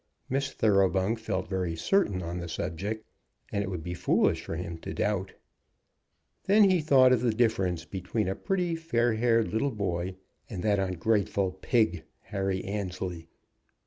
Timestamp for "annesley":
12.63-13.27